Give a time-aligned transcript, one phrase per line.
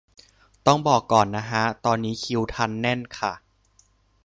[0.67, 3.33] ต้องบอกก่อนนะฮะ ตอนนี้คิวทันแน่นค่ะ